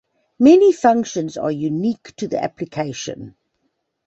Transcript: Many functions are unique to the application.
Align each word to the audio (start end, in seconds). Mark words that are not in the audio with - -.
Many 0.39 0.71
functions 0.73 1.37
are 1.37 1.51
unique 1.51 2.15
to 2.15 2.27
the 2.27 2.43
application. 2.43 3.35